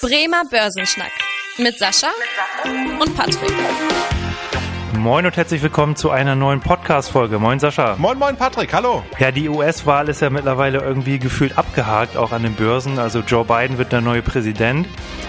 [0.00, 1.10] Bremer Börsenschnack
[1.58, 2.06] mit Sascha
[3.00, 3.52] und Patrick.
[4.96, 7.40] Moin und herzlich willkommen zu einer neuen Podcast-Folge.
[7.40, 7.96] Moin Sascha.
[7.98, 9.02] Moin, moin Patrick, hallo.
[9.18, 13.00] Ja, die US-Wahl ist ja mittlerweile irgendwie gefühlt abgehakt, auch an den Börsen.
[13.00, 14.86] Also Joe Biden wird der neue Präsident.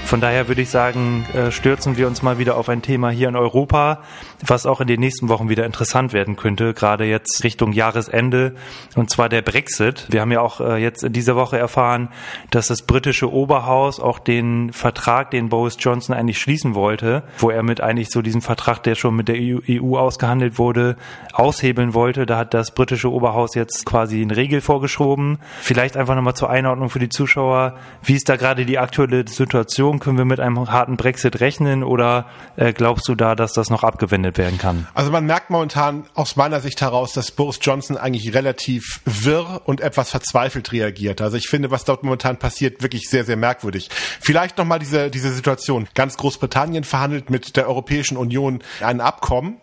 [0.09, 3.29] Von daher würde ich sagen, äh, stürzen wir uns mal wieder auf ein Thema hier
[3.29, 4.01] in Europa,
[4.43, 8.55] was auch in den nächsten Wochen wieder interessant werden könnte, gerade jetzt Richtung Jahresende,
[8.95, 10.07] und zwar der Brexit.
[10.09, 12.09] Wir haben ja auch äh, jetzt in dieser Woche erfahren,
[12.49, 17.61] dass das britische Oberhaus auch den Vertrag, den Boris Johnson eigentlich schließen wollte, wo er
[17.61, 20.95] mit eigentlich so diesen Vertrag, der schon mit der EU e ausgehandelt wurde,
[21.33, 22.25] aushebeln wollte.
[22.25, 25.37] Da hat das britische Oberhaus jetzt quasi einen Regel vorgeschoben.
[25.61, 27.75] Vielleicht einfach nochmal zur Einordnung für die Zuschauer.
[28.01, 29.98] Wie ist da gerade die aktuelle Situation?
[29.99, 33.83] Können wir mit einem harten Brexit rechnen oder äh, glaubst du da, dass das noch
[33.83, 34.87] abgewendet werden kann?
[34.93, 39.81] Also man merkt momentan aus meiner Sicht heraus, dass Boris Johnson eigentlich relativ wirr und
[39.81, 41.21] etwas verzweifelt reagiert.
[41.21, 43.89] Also ich finde, was dort momentan passiert, wirklich sehr, sehr merkwürdig.
[44.19, 45.87] Vielleicht nochmal diese, diese Situation.
[45.93, 49.57] Ganz Großbritannien verhandelt mit der Europäischen Union ein Abkommen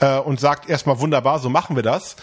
[0.00, 2.16] äh, und sagt erstmal wunderbar, so machen wir das.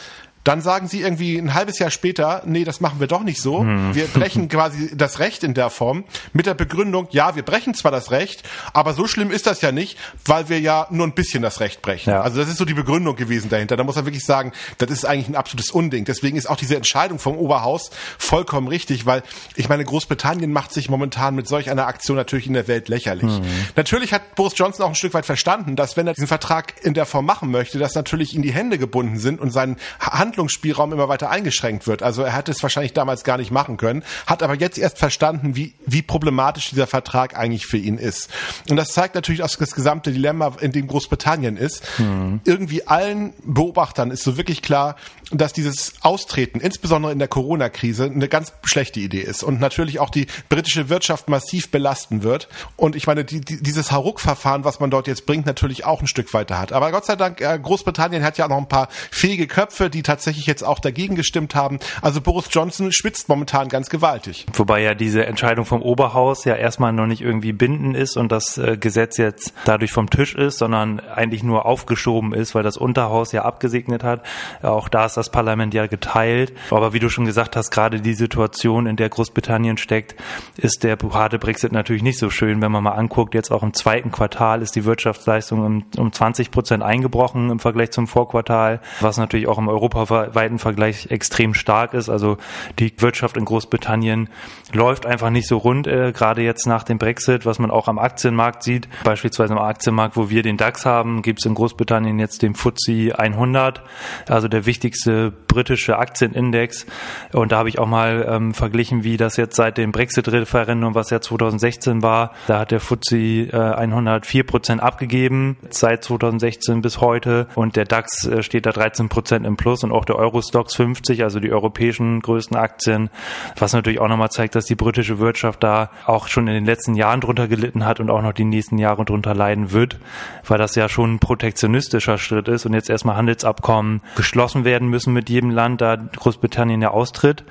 [0.44, 3.62] Dann sagen sie irgendwie ein halbes Jahr später, nee, das machen wir doch nicht so.
[3.62, 3.96] Hm.
[3.96, 7.92] Wir brechen quasi das Recht in der Form mit der Begründung, ja, wir brechen zwar
[7.92, 11.44] das Recht, aber so schlimm ist das ja nicht, weil wir ja nur ein bisschen
[11.44, 12.10] das Recht brechen.
[12.10, 12.22] Ja.
[12.22, 13.78] Also das ist so die Begründung gewesen dahinter.
[13.78, 16.06] Da muss man wirklich sagen, das ist eigentlich ein absolutes Unding.
[16.06, 19.24] Deswegen ist auch diese Entscheidung vom Oberhaus vollkommen richtig, weil
[19.56, 23.32] ich meine, Großbritannien macht sich momentan mit solch einer Aktion natürlich in der Welt lächerlich.
[23.32, 23.44] Hm.
[23.76, 26.94] Natürlich hat Boris Johnson auch ein Stück weit verstanden, dass wenn er diesen Vertrag in
[26.94, 30.92] der Form machen möchte, dass natürlich in die Hände gebunden sind und sein Hand Handlungsspielraum
[30.92, 32.02] immer weiter eingeschränkt wird.
[32.02, 35.56] Also er hätte es wahrscheinlich damals gar nicht machen können, hat aber jetzt erst verstanden,
[35.56, 38.30] wie, wie problematisch dieser Vertrag eigentlich für ihn ist.
[38.68, 41.84] Und das zeigt natürlich auch das gesamte Dilemma, in dem Großbritannien ist.
[42.00, 42.42] Mhm.
[42.46, 44.96] Irgendwie allen Beobachtern ist so wirklich klar,
[45.32, 50.10] dass dieses Austreten, insbesondere in der Corona-Krise, eine ganz schlechte Idee ist und natürlich auch
[50.10, 52.48] die britische Wirtschaft massiv belasten wird.
[52.76, 56.08] Und ich meine, die, die, dieses Hauruck-Verfahren, was man dort jetzt bringt, natürlich auch ein
[56.08, 56.72] Stück weiter hat.
[56.72, 60.23] Aber Gott sei Dank, äh, Großbritannien hat ja noch ein paar fähige Köpfe, die tatsächlich
[60.32, 61.80] jetzt auch dagegen gestimmt haben.
[62.02, 64.46] Also Boris Johnson schwitzt momentan ganz gewaltig.
[64.54, 68.58] Wobei ja diese Entscheidung vom Oberhaus ja erstmal noch nicht irgendwie bindend ist und das
[68.58, 73.32] äh, Gesetz jetzt dadurch vom Tisch ist, sondern eigentlich nur aufgeschoben ist, weil das Unterhaus
[73.32, 74.24] ja abgesegnet hat.
[74.62, 76.54] Auch da ist das Parlament ja geteilt.
[76.72, 80.16] Aber wie du schon gesagt hast, gerade die Situation, in der Großbritannien steckt,
[80.58, 82.62] ist der harte Brexit natürlich nicht so schön.
[82.62, 86.52] Wenn man mal anguckt, jetzt auch im zweiten Quartal ist die Wirtschaftsleistung um, um 20
[86.52, 89.68] Prozent eingebrochen im Vergleich zum Vorquartal, was natürlich auch im
[90.14, 92.10] europaweiten Vergleich extrem stark ist.
[92.10, 92.38] Also
[92.80, 94.30] die Wirtschaft in Großbritannien
[94.72, 98.00] läuft einfach nicht so rund, äh, gerade jetzt nach dem Brexit, was man auch am
[98.00, 98.88] Aktienmarkt sieht.
[99.04, 103.18] Beispielsweise am Aktienmarkt, wo wir den DAX haben, gibt es in Großbritannien jetzt den FTSE
[103.18, 103.82] 100,
[104.28, 106.86] also der wichtigste wichtigste britische Aktienindex.
[107.32, 111.10] Und da habe ich auch mal ähm, verglichen, wie das jetzt seit dem Brexit-Referendum, was
[111.12, 117.48] ja 2016 war, da hat der FTSE äh, 104 Prozent abgegeben, seit 2016 bis heute.
[117.56, 121.24] Und der DAX äh, steht da 13 Prozent im Plus und auch der Eurostox 50,
[121.24, 123.10] also die europäischen größten Aktien,
[123.58, 126.96] was natürlich auch nochmal zeigt, dass die britische Wirtschaft da auch schon in den letzten
[126.96, 130.00] Jahren drunter gelitten hat und auch noch die nächsten Jahre drunter leiden wird,
[130.46, 135.14] weil das ja schon ein protektionistischer Schritt ist und jetzt erstmal Handelsabkommen geschlossen werden müssen
[135.14, 137.44] mit jedem Land, da Großbritannien ja austritt.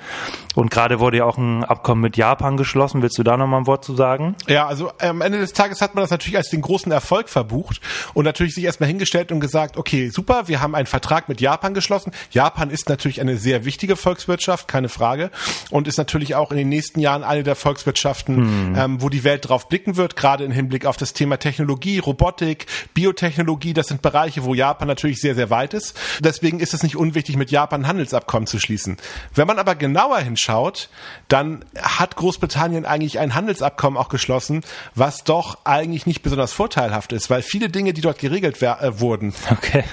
[0.55, 3.01] Und gerade wurde ja auch ein Abkommen mit Japan geschlossen.
[3.01, 4.35] Willst du da nochmal ein Wort zu sagen?
[4.47, 7.81] Ja, also am Ende des Tages hat man das natürlich als den großen Erfolg verbucht
[8.13, 11.73] und natürlich sich erstmal hingestellt und gesagt, okay, super, wir haben einen Vertrag mit Japan
[11.73, 12.11] geschlossen.
[12.33, 15.29] Japan ist natürlich eine sehr wichtige Volkswirtschaft, keine Frage.
[15.69, 18.75] Und ist natürlich auch in den nächsten Jahren eine der Volkswirtschaften, hm.
[18.75, 22.65] ähm, wo die Welt drauf blicken wird, gerade im Hinblick auf das Thema Technologie, Robotik,
[22.93, 23.73] Biotechnologie.
[23.73, 25.99] Das sind Bereiche, wo Japan natürlich sehr, sehr weit ist.
[26.19, 28.97] Deswegen ist es nicht unwichtig, mit Japan Handelsabkommen zu schließen.
[29.35, 30.89] Wenn man aber genauer hinschaut,
[31.27, 34.61] dann hat Großbritannien eigentlich ein Handelsabkommen auch geschlossen,
[34.95, 39.33] was doch eigentlich nicht besonders vorteilhaft ist, weil viele Dinge, die dort geregelt äh, wurden,
[39.51, 39.83] okay.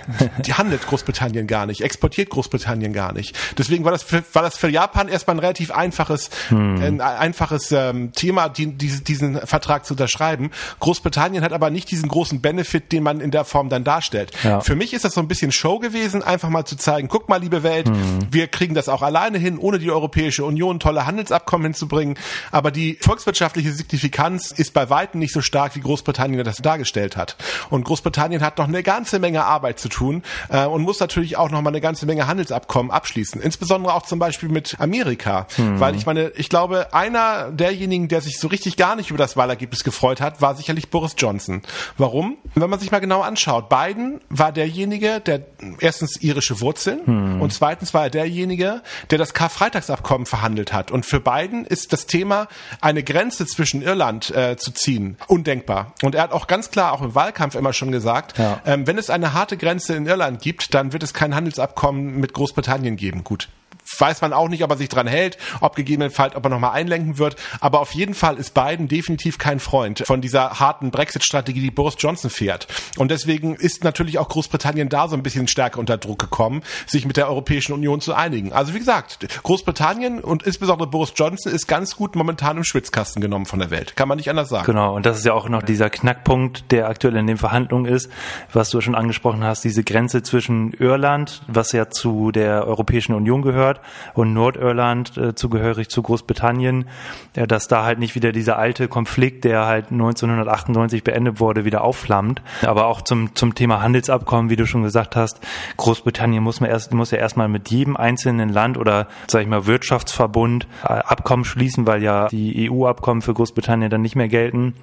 [0.46, 3.36] die handelt Großbritannien gar nicht, exportiert Großbritannien gar nicht.
[3.58, 6.80] Deswegen war das für, war das für Japan erstmal ein relativ einfaches, hm.
[6.80, 10.50] ein einfaches ähm, Thema, die, die, diesen Vertrag zu unterschreiben.
[10.80, 14.32] Großbritannien hat aber nicht diesen großen Benefit, den man in der Form dann darstellt.
[14.42, 14.60] Ja.
[14.60, 17.40] Für mich ist das so ein bisschen Show gewesen, einfach mal zu zeigen, guck mal,
[17.40, 18.26] liebe Welt, mhm.
[18.30, 22.16] wir kriegen das auch alleine hin, ohne die Europäische Union tolle Handelsabkommen hinzubringen.
[22.50, 27.36] Aber die volkswirtschaftliche Signifikanz ist bei weitem nicht so stark, wie Großbritannien das dargestellt hat.
[27.70, 31.50] Und Großbritannien hat noch eine ganze Menge Arbeit zu tun äh, und muss natürlich auch
[31.50, 33.40] noch mal eine ganze Menge Menge Handelsabkommen abschließen.
[33.40, 35.46] Insbesondere auch zum Beispiel mit Amerika.
[35.56, 35.80] Mhm.
[35.80, 39.36] Weil ich meine, ich glaube, einer derjenigen, der sich so richtig gar nicht über das
[39.36, 41.62] Wahlergebnis gefreut hat, war sicherlich Boris Johnson.
[41.96, 42.36] Warum?
[42.54, 45.46] Wenn man sich mal genau anschaut, Biden war derjenige, der
[45.78, 47.40] erstens irische Wurzeln mhm.
[47.40, 50.90] und zweitens war er derjenige, der das Karfreitagsabkommen verhandelt hat.
[50.90, 52.48] Und für Biden ist das Thema,
[52.80, 55.94] eine Grenze zwischen Irland äh, zu ziehen, undenkbar.
[56.02, 58.60] Und er hat auch ganz klar auch im Wahlkampf immer schon gesagt, ja.
[58.66, 62.32] ähm, wenn es eine harte Grenze in Irland gibt, dann wird es kein Handelsabkommen mit
[62.32, 63.24] Großbritannien geben.
[63.24, 63.48] Gut,
[63.98, 67.18] weiß man auch nicht, ob er sich dran hält, ob gegebenenfalls, ob er nochmal einlenken
[67.18, 67.36] wird.
[67.60, 71.96] Aber auf jeden Fall ist Biden definitiv kein Freund von dieser harten Brexit-Strategie, die Boris
[71.98, 72.66] Johnson fährt.
[72.96, 77.06] Und deswegen ist natürlich auch Großbritannien da so ein bisschen stärker unter Druck gekommen, sich
[77.06, 78.52] mit der Europäischen Union zu einigen.
[78.52, 83.46] Also wie gesagt, Großbritannien und insbesondere Boris Johnson ist ganz gut momentan im Schwitzkasten genommen
[83.46, 83.96] von der Welt.
[83.96, 84.66] Kann man nicht anders sagen.
[84.66, 84.94] Genau.
[84.94, 88.10] Und das ist ja auch noch dieser Knackpunkt, der aktuell in den Verhandlungen ist,
[88.52, 93.42] was du schon angesprochen hast, diese Grenze zwischen Irland, was ja zu der Europäischen Union
[93.42, 93.79] gehört,
[94.14, 96.86] und Nordirland äh, zugehörig zu Großbritannien,
[97.34, 101.82] äh, dass da halt nicht wieder dieser alte Konflikt, der halt 1998 beendet wurde, wieder
[101.82, 102.42] aufflammt.
[102.62, 105.40] Aber auch zum, zum Thema Handelsabkommen, wie du schon gesagt hast,
[105.76, 109.66] Großbritannien muss, man erst, muss ja erstmal mit jedem einzelnen Land oder, sag ich mal,
[109.66, 114.74] Wirtschaftsverbund äh, Abkommen schließen, weil ja die EU-Abkommen für Großbritannien dann nicht mehr gelten.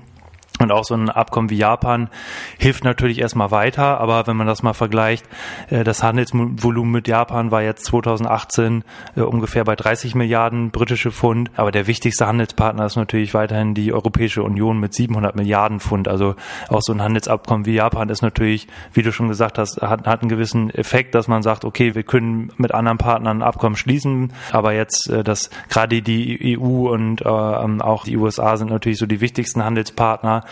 [0.59, 2.09] Und auch so ein Abkommen wie Japan
[2.57, 5.25] hilft natürlich erstmal weiter, aber wenn man das mal vergleicht,
[5.69, 8.83] äh, das Handelsvolumen mit Japan war jetzt 2018
[9.15, 13.93] äh, ungefähr bei 30 Milliarden britische Pfund, aber der wichtigste Handelspartner ist natürlich weiterhin die
[13.93, 16.07] Europäische Union mit 700 Milliarden Pfund.
[16.07, 16.35] Also
[16.69, 20.21] auch so ein Handelsabkommen wie Japan ist natürlich, wie du schon gesagt hast, hat, hat
[20.21, 24.33] einen gewissen Effekt, dass man sagt, okay, wir können mit anderen Partnern ein Abkommen schließen,
[24.51, 29.21] aber jetzt, äh, dass gerade die EU und auch die USA sind natürlich so die
[29.21, 30.43] wichtigsten Handelspartner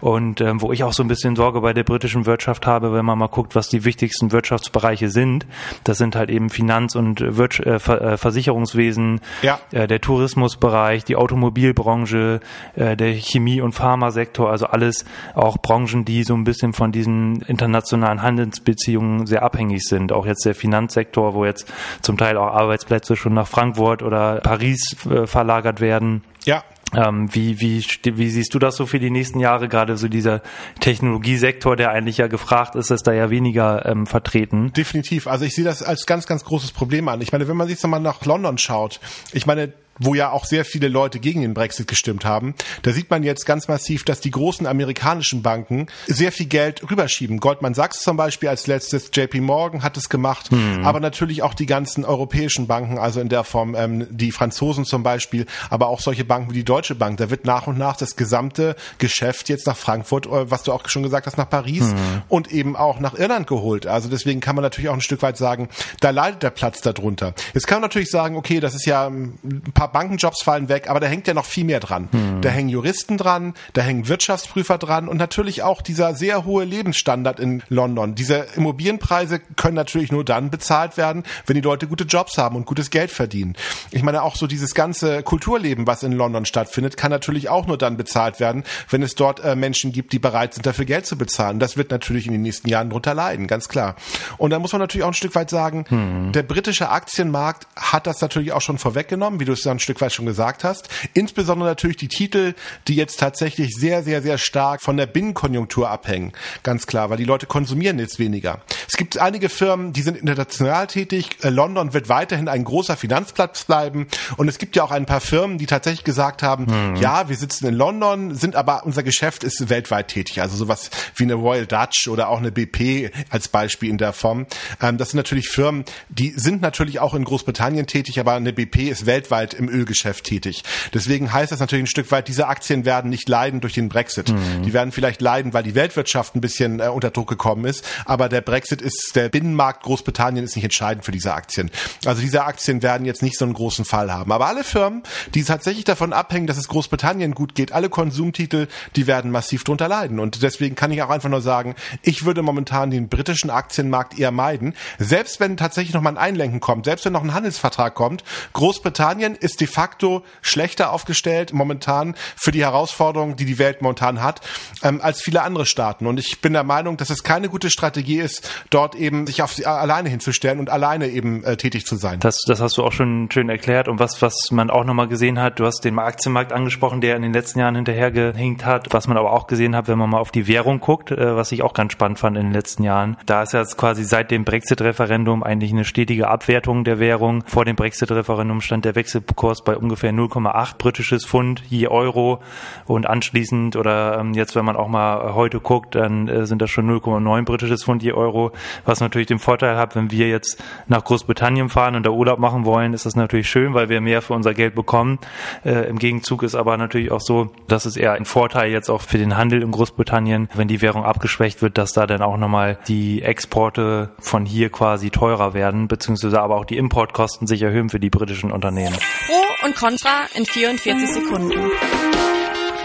[0.00, 3.04] und ähm, wo ich auch so ein bisschen Sorge bei der britischen Wirtschaft habe, wenn
[3.04, 5.46] man mal guckt, was die wichtigsten Wirtschaftsbereiche sind.
[5.84, 9.60] Das sind halt eben Finanz- und Wirtsch äh, äh, Versicherungswesen, ja.
[9.72, 12.40] äh, der Tourismusbereich, die Automobilbranche,
[12.76, 15.04] äh, der Chemie- und Pharmasektor, also alles
[15.34, 20.12] auch Branchen, die so ein bisschen von diesen internationalen Handelsbeziehungen sehr abhängig sind.
[20.12, 21.72] Auch jetzt der Finanzsektor, wo jetzt
[22.02, 26.22] zum Teil auch Arbeitsplätze schon nach Frankfurt oder Paris äh, verlagert werden.
[26.44, 26.64] Ja,
[26.94, 29.68] ähm, wie, wie, wie siehst du das so für die nächsten Jahre?
[29.68, 30.42] Gerade so dieser
[30.80, 34.72] Technologiesektor, der eigentlich ja gefragt ist, ist da ja weniger ähm, vertreten.
[34.72, 35.26] Definitiv.
[35.26, 37.20] Also ich sehe das als ganz, ganz großes Problem an.
[37.20, 39.00] Ich meine, wenn man sich so mal nach London schaut,
[39.32, 43.10] ich meine, wo ja auch sehr viele Leute gegen den Brexit gestimmt haben, da sieht
[43.10, 47.38] man jetzt ganz massiv, dass die großen amerikanischen Banken sehr viel Geld rüberschieben.
[47.38, 50.84] Goldman Sachs zum Beispiel als letztes, JP Morgan hat es gemacht, hm.
[50.84, 55.02] aber natürlich auch die ganzen europäischen Banken, also in der Form ähm, die Franzosen zum
[55.02, 57.18] Beispiel, aber auch solche Banken wie die Deutsche Bank.
[57.18, 60.88] Da wird nach und nach das gesamte Geschäft jetzt nach Frankfurt, äh, was du auch
[60.88, 62.22] schon gesagt hast, nach Paris hm.
[62.28, 63.86] und eben auch nach Irland geholt.
[63.86, 65.68] Also deswegen kann man natürlich auch ein Stück weit sagen,
[66.00, 67.34] da leidet der Platz darunter.
[67.52, 71.00] Jetzt kann man natürlich sagen, okay, das ist ja ein paar Bankenjobs fallen weg, aber
[71.00, 72.08] da hängt ja noch viel mehr dran.
[72.10, 72.40] Hm.
[72.40, 77.40] Da hängen Juristen dran, da hängen Wirtschaftsprüfer dran und natürlich auch dieser sehr hohe Lebensstandard
[77.40, 78.14] in London.
[78.14, 82.66] Diese Immobilienpreise können natürlich nur dann bezahlt werden, wenn die Leute gute Jobs haben und
[82.66, 83.54] gutes Geld verdienen.
[83.90, 87.78] Ich meine auch so dieses ganze Kulturleben, was in London stattfindet, kann natürlich auch nur
[87.78, 91.18] dann bezahlt werden, wenn es dort äh, Menschen gibt, die bereit sind, dafür Geld zu
[91.18, 91.58] bezahlen.
[91.58, 93.96] Das wird natürlich in den nächsten Jahren drunter leiden, ganz klar.
[94.38, 96.32] Und da muss man natürlich auch ein Stück weit sagen, hm.
[96.32, 100.00] der britische Aktienmarkt hat das natürlich auch schon vorweggenommen, wie du es dann ein Stück
[100.00, 100.88] weit schon gesagt hast.
[101.14, 102.54] Insbesondere natürlich die Titel,
[102.86, 106.32] die jetzt tatsächlich sehr, sehr, sehr stark von der Binnenkonjunktur abhängen.
[106.62, 108.60] Ganz klar, weil die Leute konsumieren jetzt weniger.
[108.86, 111.38] Es gibt einige Firmen, die sind international tätig.
[111.42, 114.06] Äh, London wird weiterhin ein großer Finanzplatz bleiben.
[114.36, 116.96] Und es gibt ja auch ein paar Firmen, die tatsächlich gesagt haben, mhm.
[116.96, 120.42] ja, wir sitzen in London, sind aber unser Geschäft ist weltweit tätig.
[120.42, 124.46] Also sowas wie eine Royal Dutch oder auch eine BP als Beispiel in der Form.
[124.80, 128.90] Ähm, das sind natürlich Firmen, die sind natürlich auch in Großbritannien tätig, aber eine BP
[128.90, 130.62] ist weltweit im Ölgeschäft tätig.
[130.92, 134.30] Deswegen heißt das natürlich ein Stück weit, diese Aktien werden nicht leiden durch den Brexit.
[134.30, 134.62] Mhm.
[134.64, 138.28] Die werden vielleicht leiden, weil die Weltwirtschaft ein bisschen äh, unter Druck gekommen ist, aber
[138.28, 141.70] der Brexit ist, der Binnenmarkt Großbritannien ist nicht entscheidend für diese Aktien.
[142.04, 144.32] Also diese Aktien werden jetzt nicht so einen großen Fall haben.
[144.32, 145.02] Aber alle Firmen,
[145.34, 149.88] die tatsächlich davon abhängen, dass es Großbritannien gut geht, alle Konsumtitel, die werden massiv drunter
[149.88, 150.20] leiden.
[150.20, 154.30] Und deswegen kann ich auch einfach nur sagen, ich würde momentan den britischen Aktienmarkt eher
[154.30, 154.74] meiden.
[154.98, 158.22] Selbst wenn tatsächlich noch mal ein Einlenken kommt, selbst wenn noch ein Handelsvertrag kommt,
[158.52, 164.22] Großbritannien ist ist de facto schlechter aufgestellt momentan für die Herausforderungen, die die Welt momentan
[164.22, 164.40] hat,
[164.82, 166.06] ähm, als viele andere Staaten.
[166.06, 169.54] Und ich bin der Meinung, dass es keine gute Strategie ist, dort eben sich auf
[169.64, 172.20] alleine hinzustellen und alleine eben äh, tätig zu sein.
[172.20, 173.88] Das, das hast du auch schon schön erklärt.
[173.88, 177.22] Und was, was man auch nochmal gesehen hat, du hast den Aktienmarkt angesprochen, der in
[177.22, 178.92] den letzten Jahren hinterhergehinkt hat.
[178.92, 181.52] Was man aber auch gesehen hat, wenn man mal auf die Währung guckt, äh, was
[181.52, 183.16] ich auch ganz spannend fand in den letzten Jahren.
[183.26, 187.42] Da ist ja quasi seit dem Brexit-Referendum eigentlich eine stetige Abwertung der Währung.
[187.46, 192.40] Vor dem Brexit-Referendum stand der Wechselkurs bei ungefähr 0,8 britisches Pfund je Euro
[192.86, 196.70] und anschließend oder ähm, jetzt, wenn man auch mal heute guckt, dann äh, sind das
[196.70, 198.52] schon 0,9 britisches Pfund je Euro,
[198.84, 202.64] was natürlich den Vorteil hat, wenn wir jetzt nach Großbritannien fahren und da Urlaub machen
[202.64, 205.18] wollen, ist das natürlich schön, weil wir mehr für unser Geld bekommen.
[205.64, 209.00] Äh, Im Gegenzug ist aber natürlich auch so, dass es eher ein Vorteil jetzt auch
[209.00, 212.78] für den Handel in Großbritannien, wenn die Währung abgeschwächt wird, dass da dann auch nochmal
[212.88, 218.00] die Exporte von hier quasi teurer werden, beziehungsweise aber auch die Importkosten sich erhöhen für
[218.00, 218.96] die britischen Unternehmen.
[219.30, 221.99] Pro und Contra in 44 Sekunden.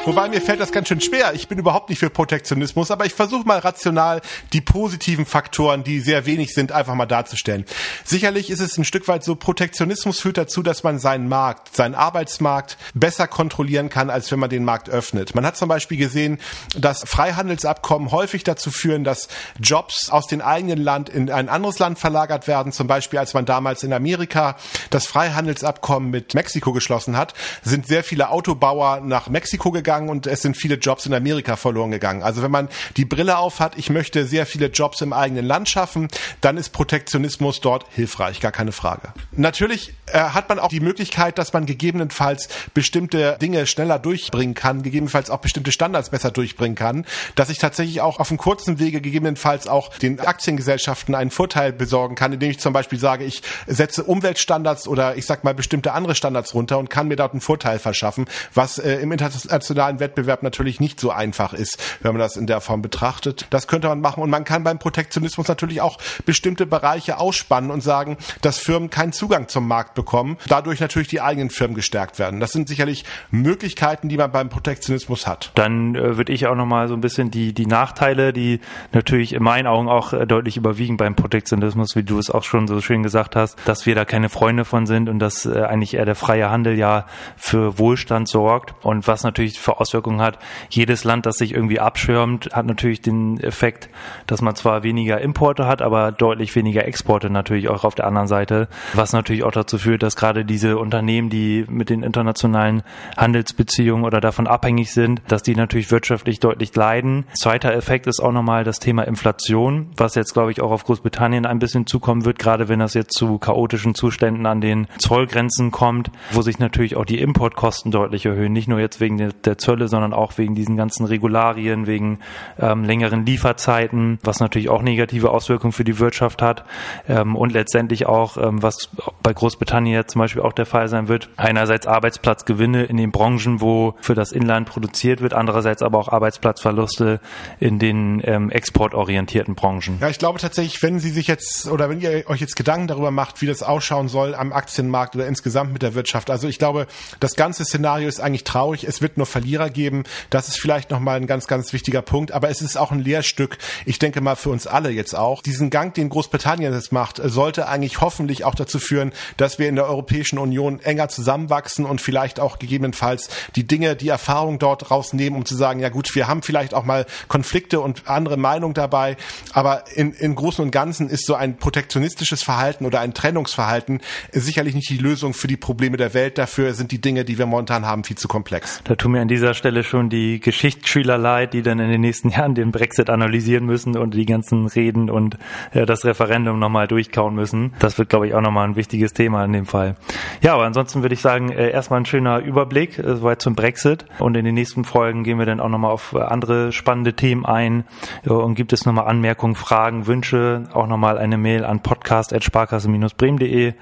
[0.06, 1.34] Wobei mir fällt das ganz schön schwer.
[1.34, 4.22] Ich bin überhaupt nicht für Protektionismus, aber ich versuche mal rational
[4.54, 7.66] die positiven Faktoren, die sehr wenig sind, einfach mal darzustellen.
[8.04, 11.96] Sicherlich ist es ein Stück weit so, Protektionismus führt dazu, dass man seinen Markt, seinen
[11.96, 15.34] Arbeitsmarkt besser kontrollieren kann, als wenn man den Markt öffnet.
[15.34, 16.38] Man hat zum Beispiel gesehen,
[16.78, 19.28] dass Freihandelsabkommen häufig dazu führen, dass
[19.60, 22.72] Jobs aus dem eigenen Land in ein anderes Land verlagert werden.
[22.72, 24.56] Zum Beispiel, als man damals in Amerika
[24.92, 27.34] das Freihandelsabkommen mit Mexiko geschlossen hat,
[27.64, 31.56] sind sehr viele Autobauer nach Mexiko gegangen gegangen und es sind viele Jobs in Amerika
[31.56, 32.24] verloren gegangen.
[32.24, 35.70] Also wenn man die Brille auf hat, ich möchte sehr viele Jobs im eigenen Land
[35.70, 36.08] schaffen,
[36.42, 39.14] dann ist Protektionismus dort hilfreich, gar keine Frage.
[39.32, 44.84] Natürlich äh, hat man auch die Möglichkeit, dass man gegebenenfalls bestimmte Dinge schneller durchbringen kann,
[44.84, 49.02] gegebenenfalls auch bestimmte Standards besser durchbringen kann, dass ich tatsächlich auch auf einem kurzen Wege
[49.02, 54.04] gegebenenfalls auch den Aktiengesellschaften einen Vorteil besorgen kann, indem ich zum Beispiel sage, ich setze
[54.04, 57.80] Umweltstandards oder ich sag mal bestimmte andere Standards runter und kann mir dort einen Vorteil
[57.80, 62.38] verschaffen, was äh, im internationalen internationalen Wettbewerb natürlich nicht so einfach ist, wenn man das
[62.38, 63.48] in der Form betrachtet.
[63.50, 67.82] Das könnte man machen und man kann beim Protektionismus natürlich auch bestimmte Bereiche ausspannen und
[67.82, 72.40] sagen, dass Firmen keinen Zugang zum Markt bekommen, dadurch natürlich die eigenen Firmen gestärkt werden.
[72.40, 75.52] Das sind sicherlich Möglichkeiten, die man beim Protektionismus hat.
[75.56, 78.60] Dann äh, würde ich auch noch mal so ein bisschen die die Nachteile, die
[78.92, 82.68] natürlich in meinen Augen auch äh, deutlich überwiegen beim Protektionismus, wie du es auch schon
[82.68, 85.96] so schön gesagt hast, dass wir da keine Freunde von sind und dass äh, eigentlich
[85.96, 87.06] eher der freie Handel ja
[87.38, 90.40] für Wohlstand sorgt und was natürlich Auswirkungen hat.
[90.70, 93.90] Jedes Land, das sich irgendwie abschirmt, hat natürlich den Effekt,
[94.28, 98.28] dass man zwar weniger Importe hat, aber deutlich weniger Exporte natürlich auch auf der anderen
[98.28, 102.84] Seite, was natürlich auch dazu führt, dass gerade diese Unternehmen, die mit den internationalen
[103.18, 107.26] Handelsbeziehungen oder davon abhängig sind, dass die natürlich wirtschaftlich deutlich leiden.
[107.34, 111.46] Zweiter Effekt ist auch nochmal das Thema Inflation, was jetzt glaube ich auch auf Großbritannien
[111.46, 116.12] ein bisschen zukommen wird, gerade wenn das jetzt zu chaotischen Zuständen an den Zollgrenzen kommt,
[116.32, 120.14] wo sich natürlich auch die Importkosten deutlich erhöhen, nicht nur jetzt wegen der Zölle, sondern
[120.14, 122.20] auch wegen diesen ganzen Regularien, wegen
[122.60, 126.66] ähm, längeren Lieferzeiten, was natürlich auch negative Auswirkungen für die Wirtschaft hat
[127.10, 128.90] ähm, und letztendlich auch, ähm, was
[129.24, 133.60] bei Großbritannien jetzt zum Beispiel auch der Fall sein wird, einerseits Arbeitsplatzgewinne in den Branchen,
[133.60, 137.20] wo für das Inland produziert wird, andererseits aber auch Arbeitsplatzverluste
[137.60, 139.98] in den ähm, exportorientierten Branchen.
[140.00, 143.10] Ja, ich glaube tatsächlich, wenn Sie sich jetzt oder wenn ihr euch jetzt Gedanken darüber
[143.10, 146.86] macht, wie das ausschauen soll am Aktienmarkt oder insgesamt mit der Wirtschaft, also ich glaube,
[147.20, 148.84] das ganze Szenario ist eigentlich traurig.
[148.84, 150.06] Es wird nur Verlierer Verlierer geben.
[150.32, 152.32] Das ist vielleicht nochmal ein ganz, ganz wichtiger Punkt.
[152.32, 155.44] Aber es ist auch ein Lehrstück, ich denke mal für uns alle jetzt auch.
[155.44, 159.76] Diesen Gang, den Großbritannien jetzt macht, sollte eigentlich hoffentlich auch dazu führen, dass wir in
[159.76, 165.38] der Europäischen Union enger zusammenwachsen und vielleicht auch gegebenenfalls die Dinge, die Erfahrung dort rausnehmen,
[165.38, 169.16] um zu sagen, ja gut, wir haben vielleicht auch mal Konflikte und andere Meinungen dabei.
[169.54, 174.74] Aber in, in Großen und Ganzen ist so ein protektionistisches Verhalten oder ein Trennungsverhalten sicherlich
[174.74, 176.40] nicht die Lösung für die Probleme der Welt.
[176.40, 178.82] Dafür sind die Dinge, die wir momentan haben, viel zu komplex.
[178.86, 182.30] Da tun mir an dieser Stelle schon die Geschichtsschüler leid, die dann in den nächsten
[182.36, 185.38] Jahren den Brexit analysieren müssen und die ganzen Reden und
[185.74, 187.74] äh, das Referendum nochmal durchkauen müssen.
[187.80, 189.96] Das wird, glaube ich, auch nochmal ein wichtiges Thema in dem Fall.
[190.42, 194.06] Ja, aber ansonsten würde ich sagen, äh, erstmal ein schöner Überblick äh, soweit zum Brexit
[194.20, 197.46] und in den nächsten Folgen gehen wir dann auch nochmal auf äh, andere spannende Themen
[197.46, 197.84] ein
[198.24, 203.74] ja, und gibt es nochmal Anmerkungen, Fragen, Wünsche, auch nochmal eine Mail an podcast.sparkasse-bremen.de.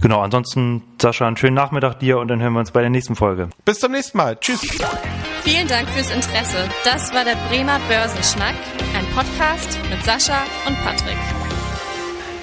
[0.00, 3.16] Genau, ansonsten Sascha, einen schönen Nachmittag dir und dann hören wir uns bei der nächsten
[3.16, 3.48] Folge.
[3.64, 4.36] Bis zum nächsten Mal.
[4.36, 4.60] Tschüss.
[5.42, 6.68] Vielen Dank fürs Interesse.
[6.84, 8.56] Das war der Bremer Börsenschnack,
[8.96, 11.45] ein Podcast mit Sascha und Patrick.